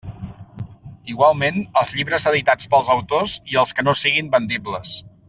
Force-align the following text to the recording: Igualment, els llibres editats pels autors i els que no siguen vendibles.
Igualment, 1.15 1.59
els 1.81 1.91
llibres 1.97 2.25
editats 2.33 2.71
pels 2.73 2.89
autors 2.97 3.37
i 3.53 3.61
els 3.65 3.75
que 3.81 3.85
no 3.89 3.95
siguen 4.01 4.33
vendibles. 4.39 4.97